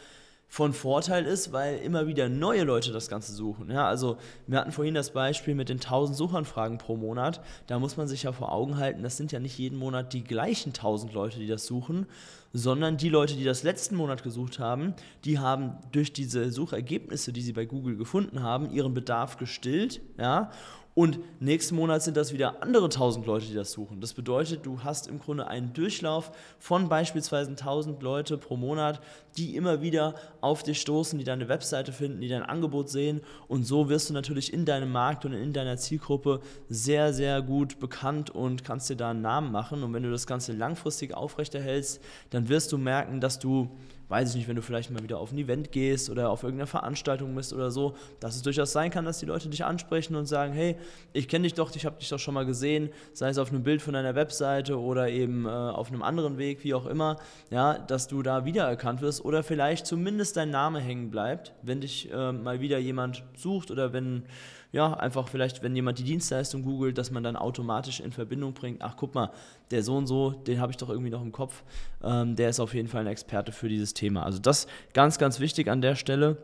von 0.51 0.73
Vorteil 0.73 1.27
ist, 1.27 1.53
weil 1.53 1.79
immer 1.79 2.09
wieder 2.09 2.29
neue 2.29 2.65
Leute 2.65 2.91
das 2.91 3.09
Ganze 3.09 3.33
suchen. 3.33 3.71
Ja, 3.71 3.87
also 3.87 4.17
wir 4.49 4.59
hatten 4.59 4.73
vorhin 4.73 4.95
das 4.95 5.13
Beispiel 5.13 5.55
mit 5.55 5.69
den 5.69 5.77
1000 5.77 6.19
Suchanfragen 6.19 6.77
pro 6.79 6.97
Monat. 6.97 7.41
Da 7.69 7.79
muss 7.79 7.97
man 7.97 8.09
sich 8.09 8.25
ja 8.25 8.33
vor 8.33 8.51
Augen 8.51 8.77
halten, 8.77 9.05
das 9.05 9.17
sind 9.17 9.31
ja 9.31 9.39
nicht 9.39 9.57
jeden 9.59 9.79
Monat 9.79 10.13
die 10.13 10.25
gleichen 10.25 10.71
1000 10.71 11.13
Leute, 11.13 11.39
die 11.39 11.47
das 11.47 11.67
suchen, 11.67 12.07
sondern 12.53 12.97
die 12.97 13.09
Leute, 13.09 13.35
die 13.35 13.45
das 13.45 13.63
letzten 13.63 13.97
Monat 13.97 14.23
gesucht 14.23 14.59
haben, 14.59 14.95
die 15.25 15.39
haben 15.39 15.77
durch 15.93 16.13
diese 16.13 16.51
Suchergebnisse, 16.51 17.33
die 17.33 17.43
sie 17.43 17.53
bei 17.53 17.65
Google 17.65 17.97
gefunden 17.97 18.43
haben, 18.43 18.71
ihren 18.71 18.95
Bedarf 18.95 19.37
gestillt, 19.37 20.01
ja, 20.19 20.51
und 20.95 21.21
nächsten 21.41 21.77
Monat 21.77 22.03
sind 22.03 22.17
das 22.17 22.33
wieder 22.33 22.63
andere 22.63 22.87
1000 22.87 23.25
Leute, 23.25 23.47
die 23.47 23.55
das 23.55 23.71
suchen. 23.71 24.01
Das 24.01 24.13
bedeutet, 24.13 24.67
du 24.67 24.83
hast 24.83 25.07
im 25.07 25.21
Grunde 25.21 25.47
einen 25.47 25.73
Durchlauf 25.73 26.33
von 26.59 26.89
beispielsweise 26.89 27.51
1000 27.51 28.03
Leute 28.03 28.37
pro 28.37 28.57
Monat, 28.57 29.01
die 29.37 29.55
immer 29.55 29.83
wieder 29.83 30.15
auf 30.41 30.65
dich 30.65 30.81
stoßen, 30.81 31.17
die 31.19 31.25
deine 31.25 31.49
Webseite 31.49 31.93
finden, 31.93 32.21
die 32.21 32.29
dein 32.29 32.43
Angebot 32.43 32.91
sehen. 32.91 33.21
Und 33.47 33.65
so 33.65 33.89
wirst 33.89 34.11
du 34.11 34.15
natürlich 34.15 34.53
in 34.53 34.65
deinem 34.65 34.91
Markt 34.91 35.25
und 35.25 35.33
in 35.33 35.53
deiner 35.53 35.77
Zielgruppe 35.77 36.41
sehr, 36.69 37.13
sehr 37.15 37.41
gut 37.41 37.79
bekannt 37.79 38.31
und 38.31 38.65
kannst 38.65 38.91
dir 38.91 38.97
da 38.97 39.11
einen 39.11 39.23
Namen 39.23 39.53
machen. 39.53 39.85
Und 39.85 39.95
wenn 39.95 40.03
du 40.03 40.11
das 40.11 40.27
Ganze 40.27 40.53
langfristig 40.53 41.15
aufrechterhältst, 41.15 42.03
dann 42.31 42.40
wirst 42.49 42.73
du 42.73 42.79
merken, 42.79 43.21
dass 43.21 43.39
du 43.39 43.71
weiß 44.11 44.31
ich 44.31 44.35
nicht, 44.35 44.49
wenn 44.49 44.57
du 44.57 44.63
vielleicht 44.63 44.91
mal 44.91 45.03
wieder 45.05 45.21
auf 45.21 45.31
ein 45.31 45.39
Event 45.39 45.71
gehst 45.71 46.11
oder 46.11 46.31
auf 46.31 46.43
irgendeiner 46.43 46.67
Veranstaltung 46.67 47.33
bist 47.37 47.53
oder 47.53 47.71
so, 47.71 47.95
dass 48.19 48.35
es 48.35 48.43
durchaus 48.43 48.73
sein 48.73 48.91
kann, 48.91 49.05
dass 49.05 49.21
die 49.21 49.27
Leute 49.27 49.49
dich 49.49 49.65
ansprechen 49.65 50.17
und 50.17 50.27
sagen, 50.27 50.53
hey, 50.53 50.77
ich 51.13 51.29
kenne 51.29 51.45
dich 51.45 51.55
doch, 51.55 51.75
ich 51.75 51.87
habe 51.87 51.97
dich 51.99 52.09
doch 52.09 52.19
schon 52.19 52.35
mal 52.35 52.45
gesehen, 52.45 52.91
sei 53.13 53.29
es 53.29 53.39
auf 53.39 53.51
einem 53.51 53.63
Bild 53.63 53.81
von 53.81 53.95
deiner 53.95 54.17
Webseite 54.17 54.81
oder 54.81 55.09
eben 55.09 55.47
äh, 55.47 55.49
auf 55.49 55.93
einem 55.93 56.03
anderen 56.03 56.39
Weg, 56.39 56.65
wie 56.65 56.75
auch 56.75 56.87
immer, 56.87 57.19
ja, 57.51 57.79
dass 57.79 58.09
du 58.09 58.23
da 58.23 58.45
wiedererkannt 58.45 59.01
wirst 59.01 59.25
oder 59.25 59.45
vielleicht 59.45 59.87
zumindest 59.87 60.37
dein 60.37 60.51
Name 60.51 60.81
hängen 60.81 61.11
bleibt, 61.11 61.53
wenn 61.63 61.81
dich 61.81 62.13
äh, 62.13 62.33
mal 62.33 62.61
wieder 62.61 62.79
jemand 62.79 63.23
sucht 63.37 63.71
oder 63.71 63.93
wenn 63.93 64.25
ja, 64.73 64.95
einfach 64.95 65.29
vielleicht, 65.29 65.63
wenn 65.63 65.75
jemand 65.75 65.99
die 65.99 66.05
Dienstleistung 66.05 66.63
googelt, 66.63 66.97
dass 66.99 67.11
man 67.11 67.23
dann 67.23 67.37
automatisch 67.37 68.01
in 68.01 68.13
Verbindung 68.13 68.53
bringt, 68.53 68.83
ach 68.83 68.97
guck 68.97 69.15
mal, 69.15 69.31
der 69.71 69.83
so 69.83 69.97
und 69.97 70.07
so, 70.07 70.31
den 70.31 70.61
habe 70.61 70.71
ich 70.71 70.77
doch 70.77 70.89
irgendwie 70.89 71.11
noch 71.11 71.23
im 71.23 71.33
Kopf, 71.33 71.63
ähm, 72.03 72.37
der 72.37 72.51
ist 72.51 72.61
auf 72.61 72.75
jeden 72.75 72.89
Fall 72.89 73.03
ein 73.03 73.07
Experte 73.07 73.53
für 73.53 73.69
dieses 73.69 73.95
Thema. 73.95 74.25
Also 74.25 74.39
das 74.39 74.67
ganz, 74.93 75.19
ganz 75.19 75.41
wichtig 75.41 75.69
an 75.69 75.81
der 75.81 75.97
Stelle 75.97 76.39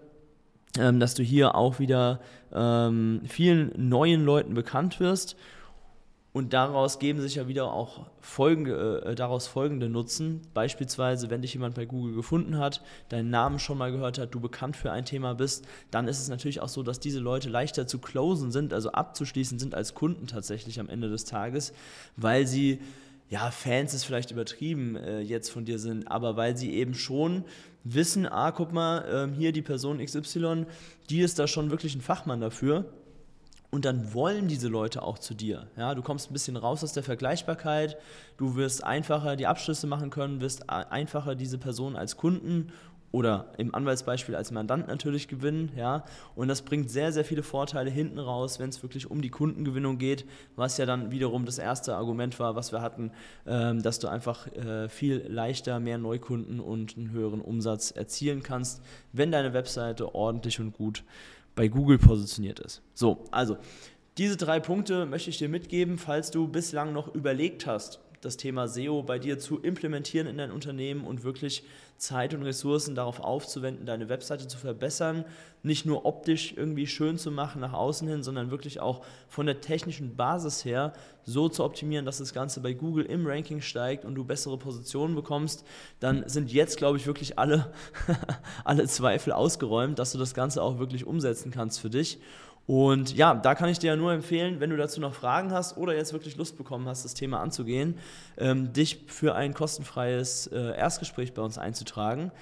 ähm, 0.78 1.00
dass 1.00 1.14
du 1.14 1.23
hier 1.23 1.54
auch 1.54 1.78
wieder 1.78 2.21
ähm, 2.52 3.23
vielen 3.26 3.73
neuen 3.76 4.25
Leuten 4.25 4.54
bekannt 4.54 5.00
wirst 5.00 5.37
und 6.37 6.52
daraus 6.52 6.99
geben 6.99 7.23
sich 7.23 7.37
ja 7.37 7.49
wieder 7.49 7.73
auch 7.73 8.11
folgende, 8.21 9.00
äh, 9.07 9.14
daraus 9.14 9.47
folgende 9.47 9.88
Nutzen. 9.88 10.43
Beispielsweise, 10.52 11.31
wenn 11.31 11.40
dich 11.40 11.55
jemand 11.55 11.76
bei 11.76 11.87
Google 11.87 12.14
gefunden 12.14 12.59
hat, 12.59 12.83
deinen 13.09 13.31
Namen 13.31 13.59
schon 13.59 13.78
mal 13.78 13.90
gehört 13.90 14.19
hat, 14.19 14.35
du 14.35 14.40
bekannt 14.40 14.76
für 14.76 14.93
ein 14.93 15.07
Thema 15.07 15.33
bist, 15.33 15.64
dann 15.90 16.09
ist 16.09 16.21
es 16.21 16.28
natürlich 16.28 16.61
auch 16.61 16.69
so, 16.69 16.83
dass 16.83 17.00
diese 17.00 17.21
Leute 17.21 17.49
leichter 17.49 17.87
zu 17.87 18.00
closen 18.00 18.52
sind, 18.52 18.75
also 18.75 18.93
abzuschließen 18.93 19.59
sind 19.59 19.75
als 19.75 19.95
Kunden 19.95 20.26
tatsächlich 20.26 20.78
am 20.78 20.90
Ende 20.90 21.09
des 21.09 21.25
Tages, 21.25 21.73
weil 22.19 22.47
sie, 22.47 22.81
ja, 23.31 23.50
Fans 23.50 23.95
ist 23.95 24.05
vielleicht 24.05 24.31
übertrieben 24.31 24.97
äh, 24.97 25.21
jetzt 25.21 25.49
von 25.49 25.64
dir 25.64 25.78
sind, 25.78 26.07
aber 26.11 26.37
weil 26.37 26.55
sie 26.55 26.75
eben 26.75 26.93
schon 26.93 27.45
wissen, 27.83 28.26
ah, 28.26 28.50
guck 28.50 28.75
mal, 28.75 29.31
äh, 29.33 29.35
hier 29.35 29.52
die 29.52 29.62
Person 29.62 30.05
XY, 30.05 30.66
die 31.09 31.21
ist 31.21 31.38
da 31.38 31.47
schon 31.47 31.71
wirklich 31.71 31.95
ein 31.95 32.02
Fachmann 32.02 32.43
dafür 32.43 32.85
und 33.76 33.85
dann 33.85 34.14
wollen 34.14 34.49
diese 34.49 34.68
Leute 34.68 35.02
auch 35.02 35.18
zu 35.18 35.35
dir. 35.35 35.66
Ja, 35.76 35.95
du 35.95 36.00
kommst 36.00 36.30
ein 36.30 36.33
bisschen 36.33 36.56
raus 36.56 36.83
aus 36.83 36.95
der 36.95 37.02
Vergleichbarkeit, 37.02 37.99
du 38.38 38.56
wirst 38.56 38.83
einfacher 38.83 39.37
die 39.37 39.47
Abschlüsse 39.47 39.87
machen 39.87 40.09
können, 40.09 40.40
wirst 40.40 40.71
einfacher 40.71 41.35
diese 41.35 41.59
Person 41.59 41.95
als 41.95 42.16
Kunden 42.16 42.73
oder 43.12 43.52
im 43.59 43.75
Anwaltsbeispiel 43.75 44.35
als 44.35 44.50
Mandant 44.50 44.88
natürlich 44.88 45.28
gewinnen, 45.28 45.73
ja, 45.76 46.06
und 46.35 46.49
das 46.49 46.62
bringt 46.62 46.90
sehr, 46.90 47.12
sehr 47.12 47.26
viele 47.26 47.42
Vorteile 47.42 47.90
hinten 47.90 48.18
raus, 48.18 48.59
wenn 48.59 48.71
es 48.71 48.83
wirklich 48.83 49.11
um 49.11 49.21
die 49.21 49.28
Kundengewinnung 49.28 49.99
geht, 49.99 50.25
was 50.54 50.78
ja 50.78 50.87
dann 50.87 51.11
wiederum 51.11 51.45
das 51.45 51.59
erste 51.59 51.97
Argument 51.97 52.40
war, 52.40 52.56
was 52.56 52.73
wir 52.73 52.80
hatten, 52.80 53.12
ähm, 53.47 53.83
dass 53.83 53.99
du 53.99 54.09
einfach 54.09 54.47
äh, 54.54 54.88
viel 54.88 55.23
leichter 55.28 55.80
mehr 55.80 55.99
Neukunden 55.99 56.61
und 56.61 56.97
einen 56.97 57.11
höheren 57.11 57.42
Umsatz 57.42 57.90
erzielen 57.90 58.42
kannst, 58.42 58.83
wenn 59.12 59.30
deine 59.33 59.52
Webseite 59.52 60.14
ordentlich 60.14 60.61
und 60.61 60.73
gut 60.73 61.04
bei 61.56 61.66
Google 61.66 61.98
positioniert 61.98 62.60
ist. 62.60 62.82
So, 62.94 63.25
also 63.32 63.56
diese 64.18 64.36
drei 64.36 64.60
Punkte 64.60 65.04
möchte 65.04 65.30
ich 65.30 65.38
dir 65.38 65.48
mitgeben, 65.48 65.98
falls 65.98 66.30
du 66.30 66.46
bislang 66.46 66.92
noch 66.92 67.14
überlegt 67.14 67.66
hast, 67.66 68.00
das 68.26 68.37
Thema 68.37 68.68
SEO 68.68 69.02
bei 69.02 69.18
dir 69.18 69.38
zu 69.38 69.61
implementieren 69.61 70.26
in 70.26 70.37
dein 70.37 70.50
Unternehmen 70.50 71.04
und 71.04 71.25
wirklich 71.25 71.64
Zeit 71.97 72.35
und 72.35 72.42
Ressourcen 72.42 72.95
darauf 72.95 73.21
aufzuwenden, 73.21 73.87
deine 73.87 74.09
Webseite 74.09 74.49
zu 74.49 74.59
verbessern, 74.59 75.25
nicht 75.62 75.87
nur 75.87 76.04
optisch 76.04 76.52
irgendwie 76.54 76.87
schön 76.87 77.16
zu 77.16 77.30
machen 77.30 77.61
nach 77.61 77.73
außen 77.73 78.06
hin, 78.06 78.23
sondern 78.23 78.50
wirklich 78.50 78.80
auch 78.80 79.04
von 79.28 79.47
der 79.47 79.61
technischen 79.61 80.14
Basis 80.14 80.64
her 80.64 80.92
so 81.25 81.49
zu 81.49 81.64
optimieren, 81.64 82.04
dass 82.04 82.18
das 82.18 82.35
Ganze 82.35 82.61
bei 82.61 82.73
Google 82.75 83.06
im 83.06 83.26
Ranking 83.26 83.61
steigt 83.61 84.04
und 84.04 84.14
du 84.14 84.25
bessere 84.25 84.59
Positionen 84.59 85.14
bekommst, 85.14 85.64
dann 85.99 86.28
sind 86.28 86.52
jetzt, 86.52 86.76
glaube 86.76 86.99
ich, 86.99 87.06
wirklich 87.06 87.38
alle, 87.38 87.73
alle 88.64 88.87
Zweifel 88.87 89.33
ausgeräumt, 89.33 89.99
dass 89.99 90.12
du 90.12 90.18
das 90.18 90.35
Ganze 90.35 90.62
auch 90.62 90.78
wirklich 90.78 91.06
umsetzen 91.06 91.50
kannst 91.50 91.80
für 91.80 91.90
dich. 91.90 92.18
Und 92.66 93.16
ja, 93.16 93.35
da 93.35 93.54
kann 93.54 93.68
ich 93.68 93.78
dir 93.78 93.88
ja 93.88 93.96
nur 93.96 94.12
empfehlen, 94.12 94.58
wenn 94.58 94.70
du 94.70 94.76
dazu 94.76 95.00
noch 95.00 95.14
Fragen 95.14 95.52
hast 95.52 95.76
oder 95.76 95.94
jetzt 95.94 96.12
wirklich 96.12 96.37
Lust 96.37 96.58
bekommen 96.58 96.88
hast, 96.88 97.04
das 97.04 97.14
Thema 97.14 97.38
anzugehen, 97.40 97.96
ähm, 98.38 98.73
dich 98.73 99.04
für 99.06 99.37
ein 99.37 99.54
kostenfreies 99.54 100.49
äh, 100.49 100.76
Erstgespräch 100.76 101.32
bei 101.32 101.42
uns 101.42 101.58
einzutragen. 101.58 102.32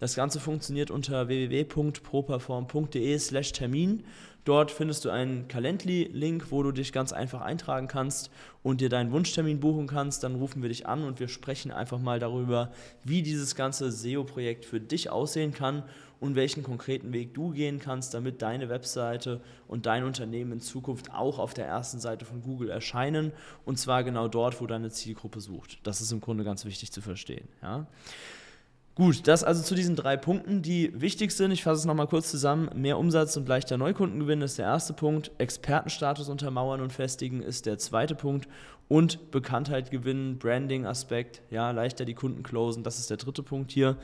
Das 0.00 0.14
Ganze 0.14 0.40
funktioniert 0.40 0.90
unter 0.90 1.28
www.properform.de/slash 1.28 3.52
Termin. 3.52 4.04
Dort 4.44 4.70
findest 4.70 5.04
du 5.06 5.10
einen 5.10 5.48
Calendly-Link, 5.48 6.50
wo 6.50 6.62
du 6.62 6.72
dich 6.72 6.92
ganz 6.92 7.14
einfach 7.14 7.40
eintragen 7.40 7.88
kannst 7.88 8.30
und 8.62 8.82
dir 8.82 8.90
deinen 8.90 9.10
Wunschtermin 9.10 9.60
buchen 9.60 9.86
kannst. 9.86 10.22
Dann 10.22 10.34
rufen 10.34 10.60
wir 10.60 10.68
dich 10.68 10.86
an 10.86 11.04
und 11.04 11.18
wir 11.20 11.28
sprechen 11.28 11.72
einfach 11.72 11.98
mal 11.98 12.18
darüber, 12.18 12.70
wie 13.04 13.22
dieses 13.22 13.54
ganze 13.54 13.90
SEO-Projekt 13.90 14.66
für 14.66 14.80
dich 14.80 15.08
aussehen 15.08 15.54
kann 15.54 15.84
und 16.20 16.36
welchen 16.36 16.62
konkreten 16.62 17.12
Weg 17.12 17.34
du 17.34 17.50
gehen 17.50 17.78
kannst, 17.78 18.14
damit 18.14 18.42
deine 18.42 18.68
Webseite 18.68 19.40
und 19.68 19.86
dein 19.86 20.04
Unternehmen 20.04 20.52
in 20.52 20.60
Zukunft 20.60 21.12
auch 21.12 21.38
auf 21.38 21.54
der 21.54 21.66
ersten 21.66 21.98
Seite 21.98 22.24
von 22.24 22.42
Google 22.42 22.70
erscheinen 22.70 23.32
und 23.64 23.78
zwar 23.78 24.04
genau 24.04 24.28
dort, 24.28 24.60
wo 24.60 24.66
deine 24.66 24.90
Zielgruppe 24.90 25.40
sucht. 25.40 25.78
Das 25.82 26.00
ist 26.00 26.12
im 26.12 26.20
Grunde 26.20 26.44
ganz 26.44 26.64
wichtig 26.64 26.92
zu 26.92 27.00
verstehen. 27.00 27.48
Ja? 27.62 27.86
Gut, 28.96 29.26
das 29.26 29.42
also 29.42 29.60
zu 29.60 29.74
diesen 29.74 29.96
drei 29.96 30.16
Punkten, 30.16 30.62
die 30.62 30.92
wichtig 31.00 31.32
sind. 31.32 31.50
Ich 31.50 31.64
fasse 31.64 31.80
es 31.80 31.84
nochmal 31.84 32.06
kurz 32.06 32.30
zusammen. 32.30 32.70
Mehr 32.76 32.96
Umsatz 32.96 33.36
und 33.36 33.48
leichter 33.48 33.76
Neukundengewinn 33.76 34.40
ist 34.40 34.58
der 34.58 34.66
erste 34.66 34.92
Punkt. 34.92 35.32
Expertenstatus 35.38 36.28
untermauern 36.28 36.80
und 36.80 36.92
festigen 36.92 37.42
ist 37.42 37.66
der 37.66 37.78
zweite 37.78 38.14
Punkt. 38.14 38.46
Und 38.86 39.30
Bekanntheit 39.30 39.90
gewinnen, 39.90 40.38
Branding-Aspekt, 40.38 41.42
ja, 41.50 41.70
leichter 41.70 42.04
die 42.04 42.14
Kunden 42.14 42.42
closen, 42.42 42.82
das 42.82 42.98
ist 42.98 43.08
der 43.08 43.16
dritte 43.16 43.42
Punkt 43.42 43.72
hier 43.72 43.96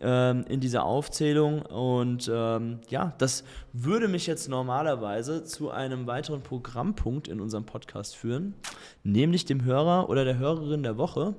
ähm, 0.00 0.44
in 0.48 0.60
dieser 0.60 0.84
Aufzählung. 0.84 1.62
Und 1.62 2.30
ähm, 2.32 2.80
ja, 2.88 3.14
das 3.18 3.44
würde 3.72 4.08
mich 4.08 4.26
jetzt 4.26 4.48
normalerweise 4.48 5.44
zu 5.44 5.70
einem 5.70 6.06
weiteren 6.06 6.42
Programmpunkt 6.42 7.28
in 7.28 7.40
unserem 7.40 7.64
Podcast 7.64 8.14
führen, 8.14 8.54
nämlich 9.04 9.46
dem 9.46 9.64
Hörer 9.64 10.10
oder 10.10 10.24
der 10.24 10.38
Hörerin 10.38 10.82
der 10.82 10.98
Woche. 10.98 11.34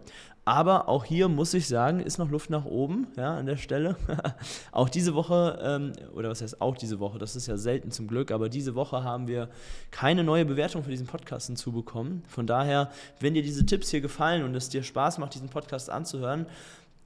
Aber 0.48 0.88
auch 0.88 1.04
hier 1.04 1.28
muss 1.28 1.54
ich 1.54 1.68
sagen, 1.68 2.00
ist 2.00 2.20
noch 2.20 2.32
Luft 2.32 2.50
nach 2.50 2.64
oben, 2.64 3.08
ja, 3.18 3.36
an 3.36 3.48
der 3.48 3.58
Stelle. 3.58 3.98
auch 4.72 4.88
diese 4.88 5.14
Woche, 5.14 5.60
ähm, 5.62 5.92
oder 6.16 6.30
was 6.30 6.42
heißt 6.42 6.62
auch 6.62 6.78
diese 6.78 7.02
Woche, 7.02 7.20
das 7.20 7.36
ist 7.36 7.48
ja 7.48 7.58
selten 7.58 7.92
zum 7.92 8.08
Glück, 8.08 8.32
aber 8.32 8.48
diese 8.48 8.74
Woche 8.74 9.04
haben 9.04 9.28
wir 9.28 9.50
keine 9.92 10.24
neue 10.24 10.46
Bewertung 10.46 10.86
für 10.86 10.90
diesen 10.90 11.06
Podcast 11.06 11.48
hinzubekommen. 11.48 12.24
Von 12.30 12.48
daher, 12.48 12.92
wenn 13.20 13.34
dir 13.34 13.44
diese 13.44 13.66
Tipps 13.66 13.90
hier 13.90 14.00
gefallen 14.00 14.46
und 14.46 14.56
es 14.56 14.70
dir 14.70 14.84
Spaß 14.84 15.18
macht, 15.18 15.34
diesen 15.34 15.50
Podcast 15.50 15.90
anzuhören, 15.90 16.46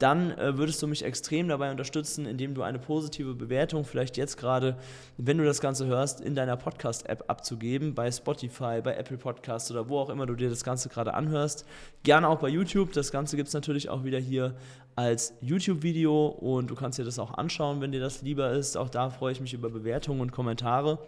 dann 0.02 0.36
äh, 0.36 0.58
würdest 0.58 0.82
du 0.82 0.88
mich 0.88 1.04
extrem 1.04 1.48
dabei 1.48 1.70
unterstützen, 1.70 2.26
indem 2.26 2.54
du 2.54 2.62
eine 2.62 2.78
positive 2.78 3.34
Bewertung, 3.34 3.84
vielleicht 3.84 4.16
jetzt 4.16 4.36
gerade, 4.36 4.76
wenn 5.16 5.38
du 5.38 5.44
das 5.44 5.60
Ganze 5.60 5.86
hörst, 5.86 6.20
in 6.20 6.34
deiner 6.34 6.56
Podcast-App 6.56 7.24
abzugeben, 7.28 7.94
bei 7.94 8.10
Spotify, 8.10 8.80
bei 8.82 8.96
Apple 8.96 9.16
Podcasts 9.16 9.70
oder 9.70 9.88
wo 9.88 9.98
auch 9.98 10.10
immer 10.10 10.26
du 10.26 10.34
dir 10.34 10.50
das 10.50 10.64
Ganze 10.64 10.88
gerade 10.88 11.14
anhörst. 11.14 11.64
Gerne 12.02 12.28
auch 12.28 12.40
bei 12.40 12.48
YouTube. 12.48 12.92
Das 12.92 13.12
Ganze 13.12 13.36
gibt 13.36 13.48
es 13.48 13.54
natürlich 13.54 13.88
auch 13.88 14.02
wieder 14.02 14.18
hier 14.18 14.56
als 14.96 15.34
YouTube-Video 15.40 16.26
und 16.26 16.70
du 16.70 16.74
kannst 16.74 16.98
dir 16.98 17.04
das 17.04 17.18
auch 17.18 17.34
anschauen, 17.34 17.80
wenn 17.80 17.92
dir 17.92 18.00
das 18.00 18.22
lieber 18.22 18.50
ist. 18.50 18.76
Auch 18.76 18.88
da 18.88 19.08
freue 19.10 19.32
ich 19.32 19.40
mich 19.40 19.54
über 19.54 19.70
Bewertungen 19.70 20.20
und 20.20 20.32
Kommentare. 20.32 20.98